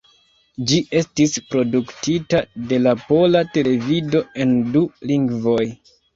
Ĝi 0.69 0.77
estis 0.99 1.35
produktita 1.49 2.39
de 2.73 2.81
la 2.87 2.95
Pola 3.03 3.43
Televido 3.59 4.25
en 4.47 4.57
du 4.73 4.85
lingvoj. 5.13 5.63